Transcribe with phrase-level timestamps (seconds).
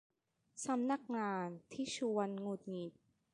[0.65, 2.91] สำนักงานที่ชวนหงุดหงิด